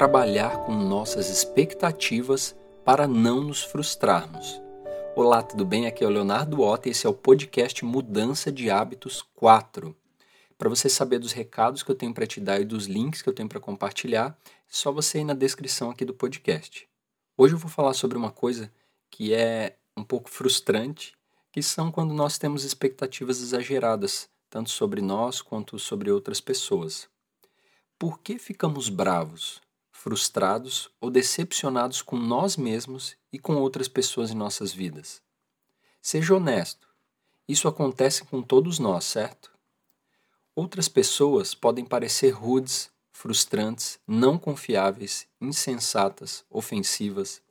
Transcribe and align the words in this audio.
trabalhar 0.00 0.64
com 0.64 0.72
nossas 0.72 1.28
expectativas 1.28 2.56
para 2.86 3.06
não 3.06 3.42
nos 3.42 3.62
frustrarmos. 3.62 4.58
Olá, 5.14 5.42
tudo 5.42 5.62
bem? 5.62 5.86
Aqui 5.86 6.02
é 6.02 6.06
o 6.06 6.10
Leonardo 6.10 6.62
Otta 6.62 6.88
e 6.88 6.92
esse 6.92 7.06
é 7.06 7.10
o 7.10 7.12
podcast 7.12 7.84
Mudança 7.84 8.50
de 8.50 8.70
Hábitos 8.70 9.20
4. 9.34 9.94
Para 10.56 10.70
você 10.70 10.88
saber 10.88 11.18
dos 11.18 11.32
recados 11.32 11.82
que 11.82 11.90
eu 11.90 11.94
tenho 11.94 12.14
para 12.14 12.26
te 12.26 12.40
dar 12.40 12.58
e 12.58 12.64
dos 12.64 12.86
links 12.86 13.20
que 13.20 13.28
eu 13.28 13.34
tenho 13.34 13.46
para 13.46 13.60
compartilhar, 13.60 14.34
é 14.46 14.52
só 14.66 14.90
você 14.90 15.18
ir 15.18 15.24
na 15.24 15.34
descrição 15.34 15.90
aqui 15.90 16.02
do 16.02 16.14
podcast. 16.14 16.88
Hoje 17.36 17.52
eu 17.52 17.58
vou 17.58 17.70
falar 17.70 17.92
sobre 17.92 18.16
uma 18.16 18.30
coisa 18.30 18.72
que 19.10 19.34
é 19.34 19.76
um 19.94 20.02
pouco 20.02 20.30
frustrante, 20.30 21.12
que 21.52 21.62
são 21.62 21.92
quando 21.92 22.14
nós 22.14 22.38
temos 22.38 22.64
expectativas 22.64 23.42
exageradas, 23.42 24.30
tanto 24.48 24.70
sobre 24.70 25.02
nós 25.02 25.42
quanto 25.42 25.78
sobre 25.78 26.10
outras 26.10 26.40
pessoas. 26.40 27.06
Por 27.98 28.18
que 28.20 28.38
ficamos 28.38 28.88
bravos, 28.88 29.60
frustrados 30.02 30.88
ou 30.98 31.10
decepcionados 31.10 32.00
com 32.00 32.16
nós 32.16 32.56
mesmos 32.56 33.18
e 33.30 33.38
com 33.38 33.56
outras 33.56 33.86
pessoas 33.86 34.30
em 34.30 34.34
nossas 34.34 34.72
vidas? 34.72 35.20
Seja 36.00 36.34
honesto. 36.34 36.88
Isso 37.46 37.68
acontece 37.68 38.24
com 38.24 38.40
todos 38.40 38.78
nós, 38.78 39.04
certo? 39.04 39.52
Outras 40.56 40.88
pessoas 40.88 41.54
podem 41.54 41.84
parecer 41.84 42.30
rudes, 42.30 42.90
frustrantes, 43.12 44.00
não 44.08 44.38
confiáveis, 44.38 45.26
insensatas, 45.38 46.46
ofensivas. 46.48 47.42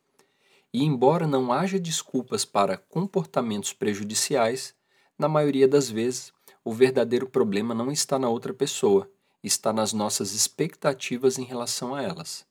E 0.73 0.84
embora 0.84 1.27
não 1.27 1.53
haja 1.53 1.80
desculpas 1.80 2.45
para 2.45 2.77
comportamentos 2.77 3.73
prejudiciais, 3.73 4.73
na 5.20 5.30
maioria 5.30 5.67
das 5.67 5.88
vezes 5.88 6.33
o 6.66 6.73
verdadeiro 6.73 7.30
problema 7.30 7.75
não 7.75 7.92
está 7.92 8.17
na 8.17 8.27
outra 8.27 8.55
pessoa, 8.55 9.08
está 9.44 9.72
nas 9.72 9.94
nossas 9.94 10.34
expectativas 10.34 11.38
em 11.38 11.44
relação 11.44 11.95
a 11.95 12.02
elas. 12.02 12.45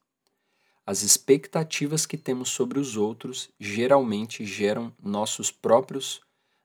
As 0.87 1.03
expectativas 1.03 2.07
que 2.07 2.17
temos 2.17 2.49
sobre 2.49 2.79
os 2.79 2.97
outros 2.97 3.51
geralmente 3.61 4.47
geram 4.47 4.93
nossos 5.03 5.51
próprios 5.51 6.21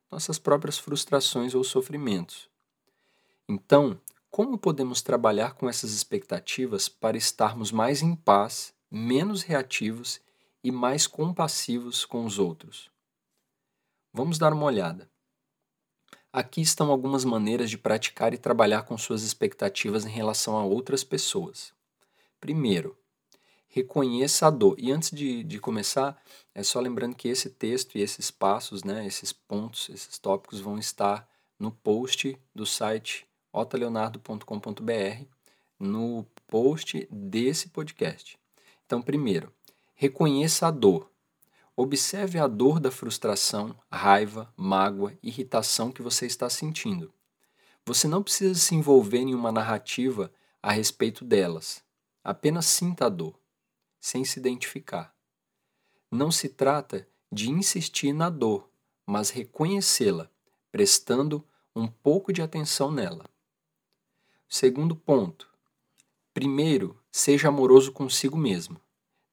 nossas 0.10 0.38
próprias 0.38 0.78
frustrações 0.78 1.56
ou 1.56 1.64
sofrimentos. 1.64 2.48
Então, 3.50 4.00
como 4.30 4.58
podemos 4.58 5.02
trabalhar 5.02 5.56
com 5.56 5.68
essas 5.68 5.92
expectativas 5.92 6.88
para 6.88 7.18
estarmos 7.18 7.72
mais 7.72 8.02
em 8.02 8.16
paz, 8.16 8.74
menos 8.90 9.42
reativos 9.42 10.22
e 10.64 10.72
mais 10.72 11.08
compassivos 11.08 12.06
com 12.06 12.26
os 12.26 12.40
outros? 12.40 12.90
Vamos 14.14 14.38
dar 14.38 14.54
uma 14.54 14.66
olhada. 14.66 15.10
Aqui 16.36 16.62
estão 16.62 16.89
algumas 16.89 17.23
maneiras 17.23 17.70
de 17.70 17.78
praticar 17.78 18.34
e 18.34 18.39
trabalhar 18.39 18.81
com 18.81 18.98
suas 18.98 19.22
expectativas 19.22 20.03
em 20.03 20.09
relação 20.09 20.58
a 20.58 20.66
outras 20.66 21.03
pessoas. 21.03 21.72
Primeiro, 22.42 22.98
reconheça 23.67 24.48
a 24.48 24.50
dor. 24.50 24.76
E 24.80 24.92
antes 24.92 25.11
de, 25.11 25.44
de 25.44 25.59
começar, 25.59 26.20
é 26.56 26.64
só 26.64 26.80
lembrando 26.80 27.16
que 27.16 27.28
esse 27.28 27.52
texto 27.52 28.00
e 28.00 28.02
esses 28.02 28.31
passos, 28.31 28.84
né, 28.84 29.06
esses 29.06 29.31
pontos, 29.31 29.89
esses 29.89 30.17
tópicos 30.17 30.59
vão 30.59 30.80
estar 30.80 31.30
no 31.59 31.70
post 31.70 32.36
do 32.54 32.66
site 32.66 33.28
otaleonardo.com.br, 33.52 35.26
no 35.80 36.26
post 36.48 37.08
desse 37.11 37.70
podcast. 37.70 38.39
Então, 38.88 39.04
primeiro, 39.04 39.54
reconheça 39.94 40.66
a 40.66 40.72
dor. 40.72 41.12
Observe 41.76 42.38
a 42.38 42.46
dor 42.46 42.80
da 42.80 42.92
frustração, 42.92 43.76
raiva, 43.92 44.54
mágoa, 44.56 45.18
irritação 45.24 45.92
que 45.92 46.04
você 46.04 46.28
está 46.28 46.48
sentindo. 46.48 47.12
Você 47.84 48.08
não 48.08 48.22
precisa 48.22 48.54
se 48.54 48.76
envolver 48.76 49.17
em 49.17 49.34
uma 49.34 49.52
narrativa 49.52 50.32
a 50.62 50.72
respeito 50.72 51.26
delas. 51.26 51.83
Apenas 52.23 52.67
sinta 52.67 53.08
a 53.08 53.10
dor, 53.10 53.39
sem 54.00 54.23
se 54.23 54.38
identificar. 54.39 55.16
Não 56.12 56.30
se 56.30 56.48
trata 56.48 57.08
de 57.32 57.50
insistir 57.50 58.14
na 58.14 58.30
dor, 58.30 58.70
mas 59.04 59.32
reconhecê-la, 59.32 60.30
prestando 60.72 61.44
um 61.76 61.88
pouco 61.88 62.32
de 62.32 62.44
atenção 62.44 62.92
nela. 62.92 63.26
Segundo 64.48 64.95
ponto. 64.95 65.50
Primeiro, 66.36 66.95
seja 67.12 67.48
amoroso 67.48 67.92
consigo 67.92 68.38
mesmo 68.38 68.83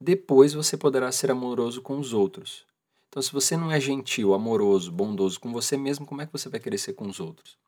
depois 0.00 0.55
você 0.55 0.78
poderá 0.78 1.12
ser 1.12 1.31
amoroso 1.31 1.83
com 1.83 1.99
os 1.99 2.15
outros. 2.15 2.65
Então, 3.09 3.21
se 3.21 3.31
você 3.31 3.55
não 3.55 3.71
é 3.71 3.78
gentil, 3.78 4.33
amoroso, 4.33 4.91
bondoso 4.91 5.38
com 5.38 5.53
você 5.53 5.77
mesmo, 5.77 6.06
como 6.06 6.22
é 6.22 6.27
que 6.27 6.33
você 6.33 6.49
vai 6.49 6.59
querer 6.59 6.78
ser 6.78 6.94
com 6.94 7.06
os 7.06 7.21
outros? 7.21 7.59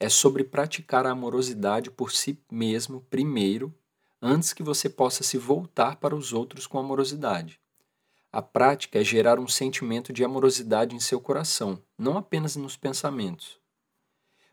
É 0.00 0.08
sobre 0.08 0.42
praticar 0.42 1.04
a 1.06 1.10
amorosidade 1.10 1.90
por 1.90 2.12
si 2.12 2.38
mesmo 2.50 3.04
primeiro, 3.10 3.74
antes 4.22 4.54
que 4.54 4.62
você 4.62 4.88
possa 4.88 5.22
se 5.22 5.36
voltar 5.36 5.96
para 5.96 6.16
os 6.16 6.32
outros 6.32 6.66
com 6.66 6.78
amorosidade. 6.78 7.60
A 8.32 8.40
prática 8.40 8.98
é 9.00 9.04
gerar 9.04 9.38
um 9.38 9.48
sentimento 9.48 10.12
de 10.12 10.24
amorosidade 10.24 10.96
em 10.96 11.00
seu 11.00 11.20
coração, 11.20 11.82
não 11.98 12.16
apenas 12.16 12.56
nos 12.56 12.76
pensamentos. 12.76 13.58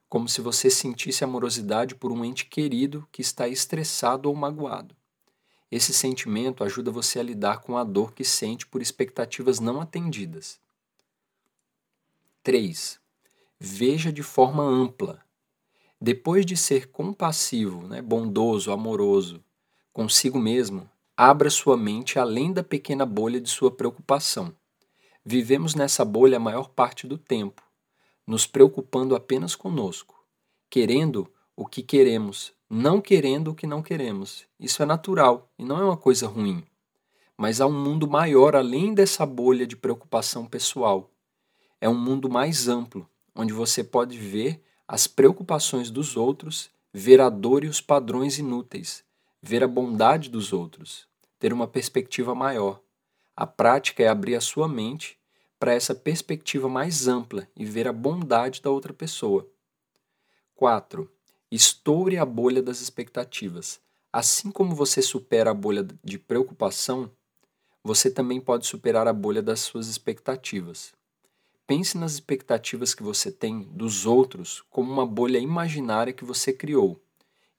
Como 0.09 0.27
se 0.27 0.41
você 0.41 0.69
sentisse 0.69 1.23
amorosidade 1.23 1.95
por 1.95 2.11
um 2.11 2.25
ente 2.25 2.45
querido 2.45 3.07
que 3.11 3.21
está 3.21 3.47
estressado 3.47 4.27
ou 4.27 4.35
magoado. 4.35 4.95
Esse 5.75 5.91
sentimento 5.91 6.63
ajuda 6.63 6.89
você 6.89 7.19
a 7.19 7.23
lidar 7.23 7.59
com 7.59 7.77
a 7.77 7.83
dor 7.83 8.13
que 8.13 8.23
sente 8.23 8.65
por 8.65 8.81
expectativas 8.81 9.59
não 9.59 9.81
atendidas. 9.81 10.57
3. 12.43 12.97
Veja 13.59 14.09
de 14.09 14.23
forma 14.23 14.63
ampla. 14.63 15.21
Depois 15.99 16.45
de 16.45 16.55
ser 16.55 16.91
compassivo, 16.91 17.85
né, 17.85 18.01
bondoso, 18.01 18.71
amoroso 18.71 19.43
consigo 19.91 20.39
mesmo, 20.39 20.89
abra 21.17 21.49
sua 21.49 21.75
mente 21.75 22.17
além 22.17 22.53
da 22.53 22.63
pequena 22.63 23.05
bolha 23.05 23.41
de 23.41 23.49
sua 23.49 23.69
preocupação. 23.69 24.55
Vivemos 25.25 25.75
nessa 25.75 26.05
bolha 26.05 26.37
a 26.37 26.39
maior 26.39 26.69
parte 26.69 27.05
do 27.05 27.17
tempo, 27.17 27.61
nos 28.25 28.47
preocupando 28.47 29.13
apenas 29.13 29.57
conosco, 29.57 30.25
querendo 30.69 31.29
o 31.55 31.65
que 31.65 31.81
queremos, 31.81 32.53
não 32.69 32.99
querendo 32.99 33.51
o 33.51 33.55
que 33.55 33.65
não 33.65 33.81
queremos. 33.81 34.45
Isso 34.59 34.83
é 34.83 34.85
natural 34.85 35.49
e 35.57 35.63
não 35.63 35.79
é 35.79 35.83
uma 35.85 35.97
coisa 35.97 36.27
ruim. 36.27 36.63
Mas 37.37 37.61
há 37.61 37.65
um 37.65 37.83
mundo 37.83 38.07
maior 38.07 38.55
além 38.55 38.93
dessa 38.93 39.25
bolha 39.25 39.65
de 39.65 39.75
preocupação 39.75 40.45
pessoal. 40.45 41.09
É 41.79 41.87
um 41.87 41.97
mundo 41.97 42.29
mais 42.29 42.67
amplo, 42.67 43.09
onde 43.33 43.53
você 43.53 43.83
pode 43.83 44.17
ver 44.17 44.61
as 44.87 45.07
preocupações 45.07 45.89
dos 45.89 46.17
outros, 46.17 46.69
ver 46.93 47.21
a 47.21 47.29
dor 47.29 47.63
e 47.63 47.67
os 47.67 47.81
padrões 47.81 48.37
inúteis, 48.37 49.03
ver 49.41 49.63
a 49.63 49.67
bondade 49.67 50.29
dos 50.29 50.53
outros, 50.53 51.07
ter 51.39 51.53
uma 51.53 51.67
perspectiva 51.67 52.33
maior. 52.35 52.81
A 53.35 53.45
prática 53.45 54.03
é 54.03 54.07
abrir 54.07 54.35
a 54.35 54.41
sua 54.41 54.67
mente 54.67 55.17
para 55.59 55.73
essa 55.73 55.95
perspectiva 55.95 56.69
mais 56.69 57.07
ampla 57.07 57.47
e 57.55 57.65
ver 57.65 57.87
a 57.87 57.93
bondade 57.93 58.61
da 58.61 58.69
outra 58.69 58.93
pessoa. 58.93 59.49
4. 60.55 61.09
Estoure 61.55 62.17
a 62.17 62.25
bolha 62.25 62.61
das 62.61 62.81
expectativas. 62.81 63.79
Assim 64.11 64.51
como 64.51 64.75
você 64.75 65.01
supera 65.01 65.51
a 65.51 65.53
bolha 65.53 65.87
de 66.03 66.19
preocupação, 66.19 67.09
você 67.81 68.11
também 68.11 68.41
pode 68.41 68.67
superar 68.67 69.07
a 69.07 69.13
bolha 69.13 69.41
das 69.41 69.61
suas 69.61 69.87
expectativas. 69.87 70.91
Pense 71.65 71.97
nas 71.97 72.11
expectativas 72.11 72.93
que 72.93 73.01
você 73.01 73.31
tem 73.31 73.61
dos 73.71 74.05
outros 74.05 74.65
como 74.69 74.91
uma 74.91 75.05
bolha 75.05 75.37
imaginária 75.37 76.11
que 76.11 76.25
você 76.25 76.51
criou 76.51 77.01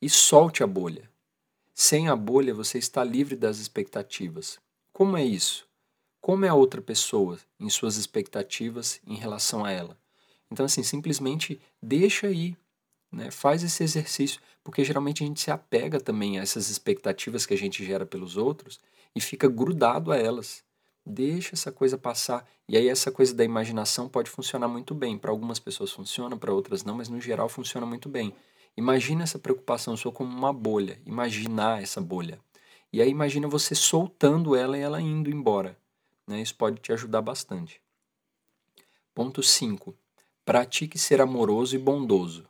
e 0.03 0.11
solte 0.11 0.63
a 0.63 0.67
bolha. 0.67 1.11
Sem 1.75 2.11
a 2.11 2.15
bolha, 2.15 2.53
você 2.53 2.77
está 2.77 3.03
livre 3.03 3.35
das 3.35 3.57
expectativas. 3.57 4.59
Como 4.93 5.17
é 5.17 5.25
isso? 5.25 5.67
Como 6.21 6.45
é 6.45 6.51
a 6.51 6.55
outra 6.55 6.83
pessoa 6.83 7.39
em 7.59 7.71
suas 7.71 7.97
expectativas 7.97 9.01
em 9.07 9.15
relação 9.15 9.65
a 9.65 9.71
ela? 9.71 9.99
Então, 10.51 10.67
assim, 10.67 10.83
simplesmente 10.83 11.59
deixa 11.81 12.27
aí 12.27 12.59
né? 13.11 13.31
Faz 13.31 13.63
esse 13.63 13.83
exercício, 13.83 14.41
porque 14.63 14.85
geralmente 14.85 15.23
a 15.23 15.27
gente 15.27 15.41
se 15.41 15.51
apega 15.51 16.01
também 16.01 16.39
a 16.39 16.43
essas 16.43 16.69
expectativas 16.69 17.47
que 17.47 17.55
a 17.55 17.59
gente 17.59 17.85
gera 17.85 18.05
pelos 18.05 18.37
outros 18.37 18.81
e 19.15 19.21
fica 19.21 19.49
grudado 19.49 20.13
a 20.13 20.17
elas. 20.17 20.65
Deixa 21.05 21.55
essa 21.55 21.71
coisa 21.71 21.97
passar. 21.97 22.47
E 22.69 22.77
aí 22.77 22.89
essa 22.89 23.13
coisa 23.13 23.33
da 23.33 23.45
imaginação 23.45 24.09
pode 24.09 24.29
funcionar 24.29 24.69
muito 24.69 24.95
bem. 24.95 25.17
Para 25.17 25.31
algumas 25.31 25.59
pessoas 25.59 25.93
funciona, 25.93 26.37
para 26.37 26.53
outras 26.53 26.85
não, 26.85 26.97
mas 26.97 27.09
no 27.09 27.21
geral 27.21 27.49
funciona 27.49 27.87
muito 27.87 28.09
bem. 28.09 28.35
Imagina 28.77 29.23
essa 29.23 29.39
preocupação 29.39 29.97
sua 29.97 30.13
como 30.13 30.37
uma 30.37 30.53
bolha. 30.53 31.01
Imaginar 31.07 31.83
essa 31.83 32.01
bolha. 32.01 32.41
E 32.93 33.01
aí 33.01 33.09
imagina 33.09 33.47
você 33.47 33.75
soltando 33.75 34.57
ela 34.57 34.77
e 34.77 34.81
ela 34.81 35.01
indo 35.01 35.31
embora. 35.31 35.79
Né? 36.27 36.43
Isso 36.43 36.57
pode 36.57 36.81
te 36.81 36.93
ajudar 36.93 37.23
bastante. 37.23 37.81
Ponto 39.15 39.43
5. 39.43 39.95
Pratique 40.45 40.99
ser 40.99 41.21
amoroso 41.21 41.77
e 41.77 41.79
bondoso 41.79 42.47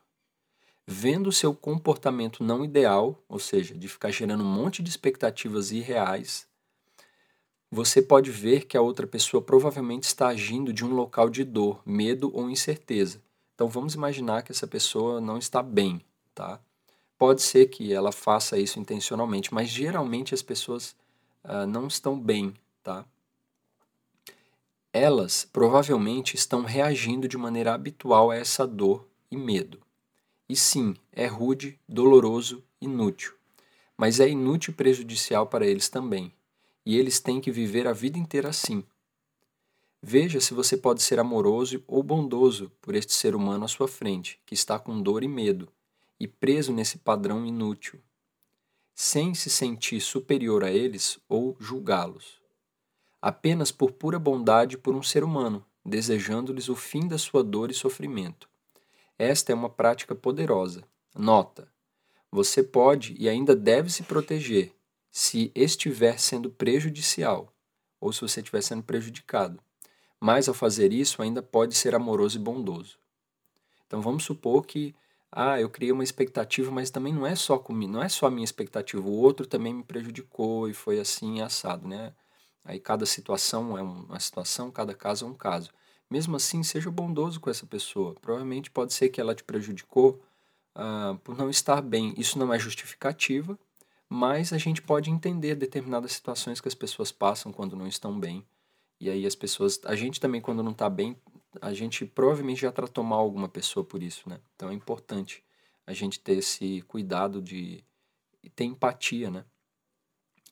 vendo 0.87 1.33
seu 1.33 1.53
comportamento 1.53 2.45
não 2.45 2.65
ideal, 2.65 3.21
ou 3.29 3.39
seja, 3.39 3.75
de 3.75 3.89
ficar 3.89 4.11
gerando 4.11 4.45
um 4.45 4.47
monte 4.47 4.83
de 4.83 4.89
expectativas 4.89 5.73
irreais, 5.73 6.47
você 7.71 8.01
pode 8.01 8.31
ver 8.31 8.67
que 8.67 8.77
a 8.77 8.81
outra 8.81 9.07
pessoa 9.07 9.43
provavelmente 9.43 10.05
está 10.05 10.29
agindo 10.29 10.73
de 10.73 10.85
um 10.85 10.95
local 10.95 11.29
de 11.29 11.43
dor, 11.43 11.83
medo 11.85 12.31
ou 12.33 12.49
incerteza. 12.49 13.21
Então 13.55 13.69
vamos 13.69 13.95
imaginar 13.95 14.43
que 14.43 14.53
essa 14.53 14.67
pessoa 14.67 15.21
não 15.21 15.39
está 15.39 15.63
bem, 15.63 16.01
tá? 16.35 16.61
Pode 17.19 17.43
ser 17.43 17.67
que 17.67 17.93
ela 17.93 18.13
faça 18.13 18.59
isso 18.59 18.79
intencionalmente, 18.79 19.53
mas 19.53 19.69
geralmente 19.69 20.35
as 20.35 20.43
pessoas 20.43 20.95
uh, 21.43 21.67
não 21.67 21.89
estão 21.89 22.19
bem, 22.19 22.55
tá? 22.83 23.05
Elas 24.93 25.49
provavelmente 25.51 26.37
estão 26.37 26.63
reagindo 26.63 27.27
de 27.27 27.37
maneira 27.37 27.75
habitual 27.75 28.31
a 28.31 28.37
essa 28.37 28.67
dor 28.67 29.07
e 29.31 29.37
medo. 29.37 29.86
E 30.49 30.55
sim, 30.55 30.95
é 31.13 31.27
rude, 31.27 31.79
doloroso, 31.89 32.63
inútil. 32.81 33.33
Mas 33.97 34.21
é 34.21 34.29
inútil 34.29 34.73
e 34.73 34.77
prejudicial 34.77 35.47
para 35.47 35.67
eles 35.67 35.89
também. 35.89 36.33
E 36.85 36.97
eles 36.97 37.19
têm 37.19 37.41
que 37.41 37.51
viver 37.51 37.89
a 37.89 37.93
vida 37.93 38.19
inteira 38.19 38.49
assim. 38.49 38.85
Veja 40.01 40.41
se 40.41 40.55
você 40.55 40.77
pode 40.77 41.03
ser 41.03 41.19
amoroso 41.19 41.83
ou 41.87 42.03
bondoso 42.03 42.71
por 42.81 42.95
este 42.95 43.13
ser 43.13 43.35
humano 43.35 43.65
à 43.65 43.69
sua 43.69 43.89
frente, 43.89 44.39
que 44.47 44.55
está 44.55 44.79
com 44.79 45.03
dor 45.03 45.25
e 45.25 45.29
medo, 45.29 45.69
e 46.21 46.29
preso 46.29 46.73
nesse 46.73 46.99
padrão 46.99 47.45
inútil, 47.45 48.01
sem 48.95 49.35
se 49.35 49.51
sentir 49.51 50.01
superior 50.01 50.63
a 50.63 50.71
eles 50.71 51.19
ou 51.29 51.57
julgá-los. 51.59 52.41
Apenas 53.21 53.73
por 53.73 53.93
pura 53.93 54.19
bondade 54.19 54.79
por 54.79 54.95
um 54.95 55.03
ser 55.03 55.25
humano, 55.25 55.65
desejando-lhes 55.85 56.69
o 56.69 56.77
fim 56.77 57.09
da 57.09 57.19
sua 57.19 57.43
dor 57.43 57.71
e 57.71 57.75
sofrimento. 57.75 58.49
Esta 59.19 59.53
é 59.53 59.55
uma 59.55 59.71
prática 59.71 60.15
poderosa. 60.15 60.83
Nota: 61.15 61.69
você 62.31 62.63
pode 62.63 63.15
e 63.19 63.29
ainda 63.29 63.57
deve 63.57 63.91
se 63.91 64.03
proteger 64.03 64.73
se 65.11 65.51
estiver 65.55 66.19
sendo 66.19 66.51
prejudicial 66.51 67.51
ou 67.99 68.13
se 68.13 68.21
você 68.21 68.41
estiver 68.41 68.61
sendo 68.61 68.83
prejudicado. 68.83 69.59
Mas 70.21 70.49
ao 70.49 70.55
fazer 70.55 70.93
isso, 70.93 71.23
ainda 71.23 71.43
pode 71.43 71.75
ser 71.75 71.95
amoroso 71.95 72.37
e 72.37 72.41
bondoso. 72.41 72.99
Então 73.87 74.03
vamos 74.03 74.25
supor 74.25 74.67
que 74.67 74.95
ah, 75.31 75.61
eu 75.61 75.69
criei 75.69 75.93
uma 75.93 76.05
expectativa, 76.05 76.71
mas 76.71 76.91
também 76.91 77.13
não 77.13 77.27
é 77.27 77.35
só 77.35 77.59
comigo, 77.59 77.93
não 77.93 78.03
é 78.03 78.09
só 78.09 78.27
a 78.27 78.31
minha 78.31 78.45
expectativa, 78.45 79.03
o 79.07 79.13
outro 79.13 79.47
também 79.47 79.75
me 79.75 79.83
prejudicou 79.83 80.69
e 80.69 80.75
foi 80.75 80.99
assim 80.99 81.41
assado, 81.41 81.87
né? 81.87 82.13
Aí 82.65 82.81
cada 82.81 83.07
situação 83.07 83.77
é 83.79 83.83
uma 83.83 84.19
situação, 84.19 84.71
cada 84.71 84.95
caso 84.95 85.25
é 85.25 85.29
um 85.29 85.35
caso. 85.35 85.71
Mesmo 86.11 86.37
assim, 86.37 86.63
seja 86.63 86.91
bondoso 86.91 87.41
com 87.41 87.51
essa 87.51 87.67
pessoa. 87.67 88.15
Provavelmente 88.15 88.71
pode 88.71 88.93
ser 88.93 89.09
que 89.09 89.21
ela 89.21 89.35
te 89.35 89.43
prejudicou 89.43 90.23
uh, 90.77 91.19
por 91.19 91.37
não 91.37 91.51
estar 91.51 91.81
bem. 91.83 92.15
Isso 92.17 92.39
não 92.39 92.53
é 92.53 92.59
justificativa, 92.59 93.59
mas 94.09 94.53
a 94.53 94.59
gente 94.59 94.81
pode 94.81 95.11
entender 95.11 95.55
determinadas 95.57 96.13
situações 96.13 96.61
que 96.61 96.69
as 96.69 96.75
pessoas 96.75 97.11
passam 97.11 97.53
quando 97.53 97.77
não 97.77 97.87
estão 97.87 98.19
bem. 98.19 98.47
E 99.01 99.11
aí 99.11 99.27
as 99.27 99.35
pessoas, 99.35 99.81
a 99.85 99.97
gente 99.97 100.21
também 100.21 100.41
quando 100.41 100.63
não 100.63 100.73
está 100.73 100.89
bem, 100.89 101.17
a 101.61 101.73
gente 101.73 102.05
provavelmente 102.07 102.61
já 102.61 102.73
tratou 102.73 103.03
mal 103.03 103.21
alguma 103.21 103.49
pessoa 103.49 103.85
por 103.85 104.03
isso, 104.03 104.29
né? 104.29 104.41
Então 104.55 104.71
é 104.71 104.75
importante 104.75 105.43
a 105.87 105.93
gente 105.93 106.21
ter 106.21 106.39
esse 106.39 106.83
cuidado 106.83 107.41
de 107.43 107.85
ter 108.55 108.65
empatia, 108.65 109.31
né? 109.31 109.45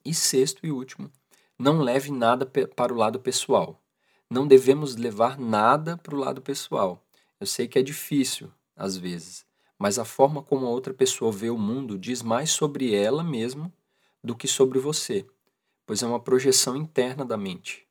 E 0.04 0.12
sexto 0.12 0.66
e 0.66 0.70
último, 0.70 1.10
não 1.58 1.80
leve 1.80 2.10
nada 2.10 2.44
para 2.46 2.92
o 2.92 2.96
lado 2.96 3.18
pessoal. 3.20 3.80
Não 4.31 4.47
devemos 4.47 4.97
levar 4.97 5.38
nada 5.38 5.97
para 5.97 6.15
o 6.15 6.19
lado 6.19 6.41
pessoal. 6.41 7.03
Eu 7.38 7.47
sei 7.47 7.69
que 7.69 7.79
é 7.79 7.82
difícil 7.82 8.50
às 8.76 8.97
vezes, 8.97 9.44
mas 9.79 9.99
a 9.99 10.05
forma 10.05 10.43
como 10.43 10.67
a 10.67 10.71
outra 10.71 10.94
pessoa 10.94 11.31
vê 11.31 11.50
o 11.50 11.59
mundo 11.59 11.99
diz 11.99 12.23
mais 12.23 12.50
sobre 12.50 12.94
ela 12.94 13.23
mesma 13.23 13.73
do 14.23 14.35
que 14.35 14.49
sobre 14.49 14.79
você, 14.79 15.26
pois 15.87 16.03
é 16.03 16.06
uma 16.06 16.21
projeção 16.21 16.76
interna 16.76 17.25
da 17.25 17.37
mente. 17.37 17.87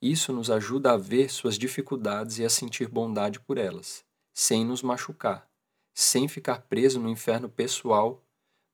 Isso 0.00 0.32
nos 0.32 0.50
ajuda 0.50 0.92
a 0.92 0.96
ver 0.96 1.30
suas 1.30 1.56
dificuldades 1.56 2.38
e 2.38 2.44
a 2.44 2.50
sentir 2.50 2.88
bondade 2.88 3.38
por 3.38 3.56
elas, 3.56 4.04
sem 4.34 4.64
nos 4.64 4.82
machucar, 4.82 5.48
sem 5.94 6.26
ficar 6.26 6.62
preso 6.62 6.98
no 6.98 7.08
inferno 7.08 7.48
pessoal 7.48 8.20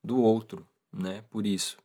do 0.02 0.19
outro, 0.23 0.67
né? 0.90 1.23
Por 1.29 1.46
isso. 1.46 1.76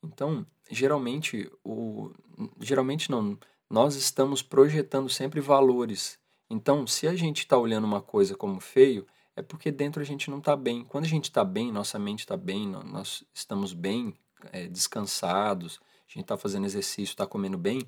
Então, 0.00 0.46
geralmente 0.70 1.50
o 1.64 2.12
geralmente 2.60 3.10
não, 3.10 3.36
nós 3.68 3.94
estamos 3.96 4.42
projetando 4.42 5.08
sempre 5.08 5.40
valores. 5.40 6.18
Então, 6.48 6.86
se 6.86 7.08
a 7.08 7.14
gente 7.14 7.38
está 7.38 7.58
olhando 7.58 7.84
uma 7.84 8.00
coisa 8.00 8.36
como 8.36 8.60
feio, 8.60 9.06
é 9.34 9.42
porque 9.42 9.70
dentro 9.70 10.00
a 10.00 10.04
gente 10.04 10.30
não 10.30 10.38
está 10.38 10.56
bem. 10.56 10.84
Quando 10.84 11.04
a 11.04 11.08
gente 11.08 11.24
está 11.24 11.44
bem, 11.44 11.72
nossa 11.72 11.98
mente 11.98 12.20
está 12.20 12.36
bem, 12.36 12.66
nós 12.66 13.24
estamos 13.34 13.72
bem, 13.72 14.14
é, 14.52 14.66
descansados, 14.66 15.80
a 16.08 16.12
gente 16.12 16.22
está 16.22 16.36
fazendo 16.36 16.66
exercício, 16.66 17.12
está 17.12 17.26
comendo 17.26 17.58
bem, 17.58 17.82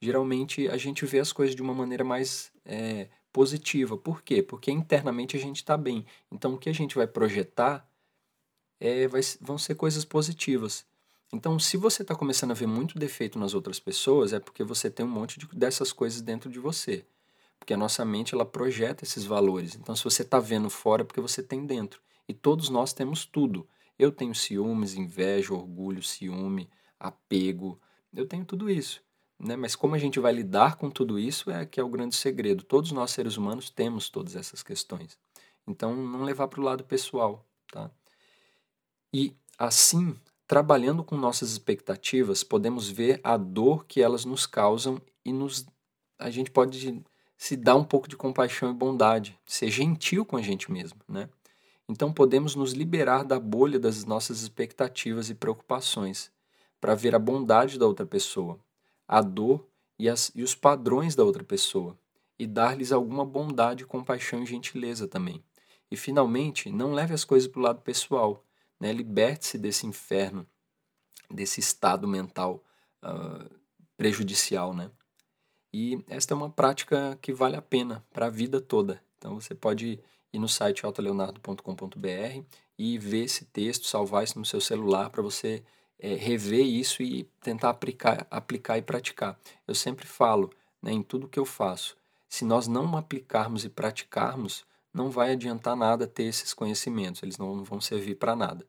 geralmente 0.00 0.68
a 0.68 0.76
gente 0.76 1.04
vê 1.04 1.18
as 1.18 1.32
coisas 1.32 1.54
de 1.54 1.62
uma 1.62 1.74
maneira 1.74 2.04
mais 2.04 2.52
é, 2.64 3.08
positiva. 3.32 3.98
Por 3.98 4.22
quê? 4.22 4.42
Porque 4.42 4.70
internamente 4.70 5.36
a 5.36 5.40
gente 5.40 5.56
está 5.56 5.76
bem. 5.76 6.06
Então 6.30 6.54
o 6.54 6.58
que 6.58 6.68
a 6.68 6.74
gente 6.74 6.94
vai 6.94 7.06
projetar 7.06 7.86
é, 8.80 9.08
vai, 9.08 9.20
vão 9.40 9.58
ser 9.58 9.74
coisas 9.74 10.04
positivas. 10.04 10.86
Então, 11.32 11.58
se 11.58 11.76
você 11.76 12.02
está 12.02 12.14
começando 12.14 12.52
a 12.52 12.54
ver 12.54 12.66
muito 12.66 12.98
defeito 12.98 13.38
nas 13.38 13.54
outras 13.54 13.80
pessoas, 13.80 14.32
é 14.32 14.38
porque 14.38 14.62
você 14.62 14.90
tem 14.90 15.04
um 15.04 15.08
monte 15.08 15.38
de, 15.38 15.46
dessas 15.48 15.92
coisas 15.92 16.20
dentro 16.20 16.50
de 16.50 16.58
você. 16.58 17.04
Porque 17.58 17.74
a 17.74 17.76
nossa 17.76 18.04
mente 18.04 18.34
ela 18.34 18.44
projeta 18.44 19.04
esses 19.04 19.24
valores. 19.24 19.74
Então, 19.74 19.96
se 19.96 20.04
você 20.04 20.22
está 20.22 20.38
vendo 20.38 20.70
fora, 20.70 21.02
é 21.02 21.04
porque 21.04 21.20
você 21.20 21.42
tem 21.42 21.66
dentro. 21.66 22.00
E 22.28 22.34
todos 22.34 22.68
nós 22.68 22.92
temos 22.92 23.24
tudo. 23.24 23.66
Eu 23.98 24.12
tenho 24.12 24.34
ciúmes, 24.34 24.94
inveja, 24.94 25.54
orgulho, 25.54 26.02
ciúme, 26.02 26.68
apego. 26.98 27.80
Eu 28.12 28.26
tenho 28.26 28.44
tudo 28.44 28.70
isso. 28.70 29.02
Né? 29.38 29.56
Mas 29.56 29.74
como 29.74 29.94
a 29.94 29.98
gente 29.98 30.20
vai 30.20 30.32
lidar 30.32 30.76
com 30.76 30.90
tudo 30.90 31.18
isso 31.18 31.50
é 31.50 31.66
que 31.66 31.80
é 31.80 31.82
o 31.82 31.88
grande 31.88 32.14
segredo. 32.14 32.64
Todos 32.64 32.92
nós 32.92 33.10
seres 33.10 33.36
humanos 33.36 33.70
temos 33.70 34.08
todas 34.08 34.36
essas 34.36 34.62
questões. 34.62 35.18
Então, 35.66 35.94
não 35.94 36.22
levar 36.22 36.48
para 36.48 36.60
o 36.60 36.64
lado 36.64 36.84
pessoal. 36.84 37.46
Tá? 37.70 37.90
E 39.12 39.34
assim, 39.58 40.16
trabalhando 40.54 41.02
com 41.02 41.16
nossas 41.16 41.50
expectativas, 41.50 42.44
podemos 42.44 42.88
ver 42.88 43.20
a 43.24 43.36
dor 43.36 43.84
que 43.86 44.00
elas 44.00 44.24
nos 44.24 44.46
causam 44.46 45.02
e 45.24 45.32
nos, 45.32 45.66
a 46.16 46.30
gente 46.30 46.48
pode 46.48 47.02
se 47.36 47.56
dar 47.56 47.74
um 47.74 47.82
pouco 47.82 48.06
de 48.06 48.16
compaixão 48.16 48.70
e 48.70 48.72
bondade, 48.72 49.36
ser 49.44 49.68
gentil 49.68 50.24
com 50.24 50.36
a 50.36 50.40
gente 50.40 50.70
mesmo. 50.70 51.00
Né? 51.08 51.28
Então, 51.88 52.12
podemos 52.12 52.54
nos 52.54 52.72
liberar 52.72 53.24
da 53.24 53.40
bolha 53.40 53.80
das 53.80 54.04
nossas 54.04 54.42
expectativas 54.42 55.28
e 55.28 55.34
preocupações 55.34 56.30
para 56.80 56.94
ver 56.94 57.16
a 57.16 57.18
bondade 57.18 57.76
da 57.76 57.88
outra 57.88 58.06
pessoa, 58.06 58.56
a 59.08 59.20
dor 59.20 59.66
e, 59.98 60.08
as, 60.08 60.30
e 60.36 60.44
os 60.44 60.54
padrões 60.54 61.16
da 61.16 61.24
outra 61.24 61.42
pessoa, 61.42 61.98
e 62.38 62.46
dar-lhes 62.46 62.92
alguma 62.92 63.24
bondade, 63.24 63.84
compaixão 63.84 64.44
e 64.44 64.46
gentileza 64.46 65.08
também. 65.08 65.42
E 65.90 65.96
finalmente, 65.96 66.70
não 66.70 66.92
leve 66.92 67.12
as 67.12 67.24
coisas 67.24 67.48
para 67.48 67.58
o 67.58 67.64
lado 67.64 67.80
pessoal, 67.80 68.44
né? 68.80 68.92
liberte-se 68.92 69.58
desse 69.58 69.86
inferno, 69.86 70.46
desse 71.30 71.60
estado 71.60 72.06
mental 72.06 72.62
uh, 73.02 73.48
prejudicial. 73.96 74.74
Né? 74.74 74.90
E 75.72 76.04
esta 76.08 76.34
é 76.34 76.36
uma 76.36 76.50
prática 76.50 77.18
que 77.20 77.32
vale 77.32 77.56
a 77.56 77.62
pena 77.62 78.04
para 78.12 78.26
a 78.26 78.30
vida 78.30 78.60
toda. 78.60 79.02
Então 79.18 79.40
você 79.40 79.54
pode 79.54 79.98
ir 80.32 80.38
no 80.38 80.48
site 80.48 80.84
autoleonardo.com.br 80.84 82.44
e 82.78 82.98
ver 82.98 83.24
esse 83.24 83.44
texto, 83.46 83.86
salvar 83.86 84.24
isso 84.24 84.38
no 84.38 84.44
seu 84.44 84.60
celular 84.60 85.10
para 85.10 85.22
você 85.22 85.62
é, 85.98 86.14
rever 86.14 86.66
isso 86.66 87.02
e 87.02 87.24
tentar 87.40 87.70
aplicar, 87.70 88.26
aplicar 88.30 88.78
e 88.78 88.82
praticar. 88.82 89.38
Eu 89.66 89.74
sempre 89.74 90.06
falo, 90.06 90.50
né, 90.82 90.92
em 90.92 91.02
tudo 91.02 91.28
que 91.28 91.38
eu 91.38 91.44
faço, 91.44 91.96
se 92.28 92.44
nós 92.44 92.66
não 92.66 92.96
aplicarmos 92.96 93.64
e 93.64 93.68
praticarmos, 93.68 94.64
não 94.94 95.10
vai 95.10 95.32
adiantar 95.32 95.76
nada 95.76 96.06
ter 96.06 96.22
esses 96.22 96.54
conhecimentos, 96.54 97.22
eles 97.22 97.36
não 97.36 97.64
vão 97.64 97.80
servir 97.80 98.14
para 98.14 98.36
nada. 98.36 98.64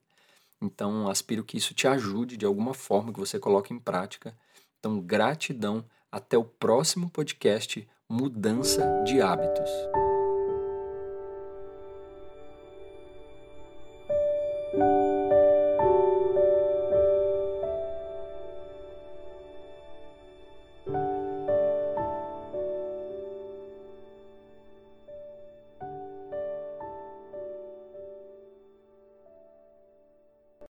Então, 0.62 1.08
aspiro 1.08 1.44
que 1.44 1.58
isso 1.58 1.74
te 1.74 1.88
ajude 1.88 2.36
de 2.36 2.46
alguma 2.46 2.74
forma, 2.74 3.14
que 3.14 3.20
você 3.20 3.40
coloque 3.40 3.74
em 3.74 3.80
prática. 3.80 4.36
Então, 4.80 5.00
gratidão. 5.00 5.86
Até 6.12 6.38
o 6.38 6.46
próximo 6.46 7.10
podcast 7.10 7.86
Mudança 8.10 9.04
de 9.06 9.22
Hábitos. 9.22 9.70